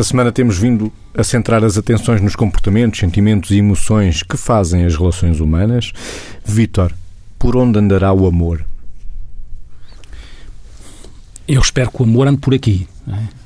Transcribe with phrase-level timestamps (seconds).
[0.00, 4.86] Esta semana temos vindo a centrar as atenções nos comportamentos, sentimentos e emoções que fazem
[4.86, 5.92] as relações humanas.
[6.42, 6.94] Vítor,
[7.38, 8.64] por onde andará o amor?
[11.46, 12.88] Eu espero que o amor ande por aqui.
[13.06, 13.39] É?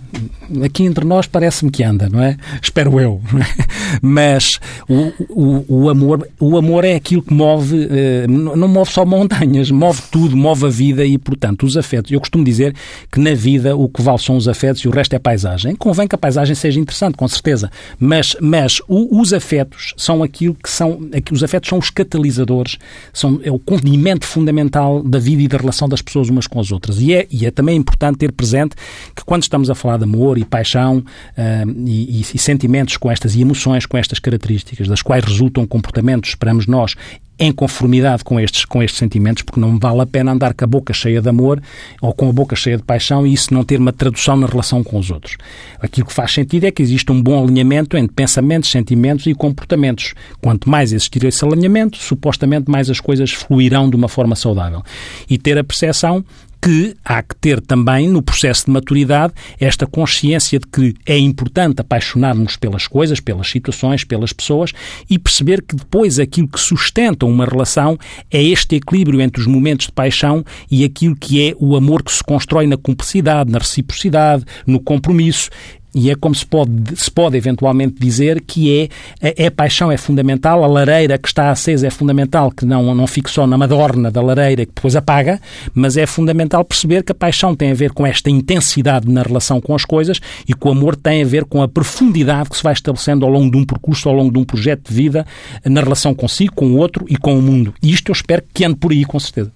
[0.65, 2.37] Aqui entre nós parece-me que anda, não é?
[2.63, 3.21] Espero eu.
[3.35, 3.65] É?
[4.03, 4.59] Mas
[4.89, 9.71] o, o, o, amor, o amor é aquilo que move, eh, não move só montanhas,
[9.71, 12.11] move tudo, move a vida e, portanto, os afetos.
[12.11, 12.75] Eu costumo dizer
[13.11, 15.75] que na vida o que vale são os afetos e o resto é paisagem.
[15.77, 20.55] Convém que a paisagem seja interessante, com certeza, mas, mas o, os afetos são aquilo
[20.55, 20.99] que são,
[21.31, 22.79] os afetos são os catalisadores,
[23.13, 26.73] são, é o condimento fundamental da vida e da relação das pessoas umas com as
[26.73, 27.01] outras.
[27.01, 28.77] E é, e é também importante ter presente
[29.15, 33.35] que quando estamos a falar de amor e paixão uh, e, e, sentimentos com estas
[33.35, 36.95] e emoções com estas características, das quais resultam comportamentos, esperamos nós,
[37.39, 40.69] em conformidade com estes, com estes sentimentos, porque não vale a pena andar com a
[40.69, 41.61] boca cheia de amor
[42.01, 44.85] ou com a boca cheia de paixão e isso não ter uma tradução na relação
[44.85, 45.37] com os outros.
[45.81, 50.15] Aquilo que faz sentido é que existe um bom alinhamento entre pensamentos, sentimentos e comportamentos.
[50.41, 54.83] Quanto mais existir esse alinhamento, supostamente mais as coisas fluirão de uma forma saudável.
[55.29, 56.25] E ter a percepção
[56.65, 61.83] que há que ter também, no processo de maturidade, esta consciência de que é importante
[61.83, 64.73] apaixonar-nos pelas coisas, pelas situações, pelas pessoas
[65.11, 67.99] e perceber que depois aquilo que sustenta uma relação
[68.31, 72.11] é este equilíbrio entre os momentos de paixão e aquilo que é o amor que
[72.11, 75.51] se constrói na cumplicidade, na reciprocidade, no compromisso
[75.95, 78.89] e é como se pode, se pode eventualmente dizer que
[79.21, 82.65] é a, é a, paixão é fundamental, a lareira que está acesa é fundamental, que
[82.65, 85.41] não, não fique só na madorna da lareira que depois apaga,
[85.73, 89.61] mas é fundamental perceber que a paixão tem a ver com esta intensidade na relação
[89.61, 92.63] com as coisas e que o amor tem a ver com a profundidade que se
[92.63, 95.25] vai estabelecendo ao longo de um percurso, ao longo de um projeto de vida,
[95.65, 97.73] na relação consigo, com o outro e com o mundo.
[97.83, 99.53] E isto eu espero que ande por aí, com certeza.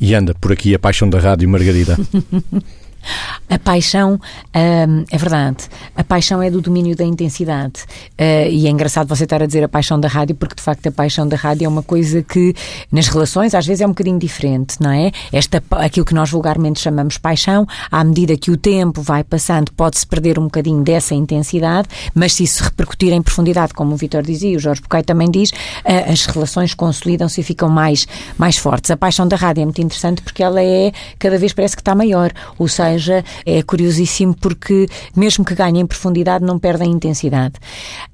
[0.00, 1.96] E anda por aqui a paixão da rádio, Margarida.
[3.48, 4.20] A paixão,
[4.54, 7.82] hum, é verdade, a paixão é do domínio da intensidade.
[8.12, 10.86] Uh, e é engraçado você estar a dizer a paixão da rádio, porque de facto
[10.86, 12.54] a paixão da rádio é uma coisa que
[12.92, 15.10] nas relações às vezes é um bocadinho diferente, não é?
[15.32, 20.06] Esta, aquilo que nós vulgarmente chamamos paixão, à medida que o tempo vai passando, pode-se
[20.06, 24.56] perder um bocadinho dessa intensidade, mas se isso repercutir em profundidade, como o Vitor dizia,
[24.56, 28.06] o Jorge Bocai também diz, uh, as relações consolidam-se e ficam mais,
[28.38, 28.90] mais fortes.
[28.90, 31.94] A paixão da rádio é muito interessante porque ela é, cada vez parece que está
[31.94, 37.54] maior, ou seja, seja, é curiosíssimo porque, mesmo que ganhem profundidade, não perdem intensidade.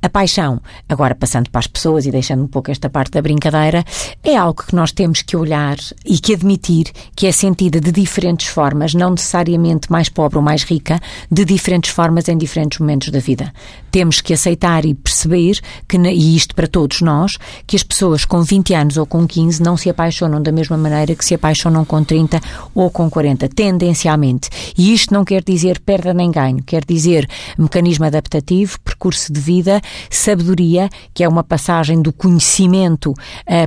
[0.03, 3.85] A paixão, agora passando para as pessoas e deixando um pouco esta parte da brincadeira,
[4.23, 8.49] é algo que nós temos que olhar e que admitir que é sentida de diferentes
[8.49, 11.01] formas, não necessariamente mais pobre ou mais rica,
[11.31, 13.53] de diferentes formas em diferentes momentos da vida.
[13.91, 15.59] Temos que aceitar e perceber
[15.89, 19.63] que, e isto para todos nós, que as pessoas com 20 anos ou com 15
[19.63, 22.41] não se apaixonam da mesma maneira que se apaixonam com 30
[22.75, 24.51] ou com 40, tendencialmente.
[24.77, 27.29] E isto não quer dizer perda nem ganho, quer dizer
[27.59, 33.15] mecanismo adaptativo, percurso de vida, sabedoria, que é uma passagem do conhecimento uh,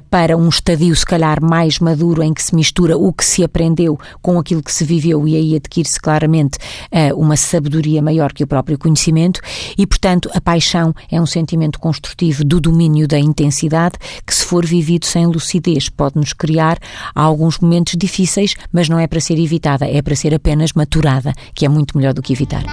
[0.09, 3.99] para um estadio, se calhar, mais maduro, em que se mistura o que se aprendeu
[4.21, 6.57] com aquilo que se viveu e aí adquire-se claramente
[6.91, 9.41] uh, uma sabedoria maior que o próprio conhecimento.
[9.77, 13.95] E, portanto, a paixão é um sentimento construtivo do domínio da intensidade
[14.25, 16.77] que, se for vivido sem lucidez, pode nos criar
[17.13, 21.65] alguns momentos difíceis, mas não é para ser evitada, é para ser apenas maturada, que
[21.65, 22.63] é muito melhor do que evitar.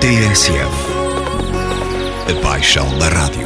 [0.00, 0.70] TSF.
[2.28, 3.45] A paixão da rádio.